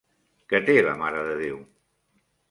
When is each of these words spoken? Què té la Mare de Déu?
Què 0.53 0.61
té 0.69 0.77
la 0.87 0.95
Mare 1.01 1.19
de 1.27 1.35
Déu? 1.41 1.59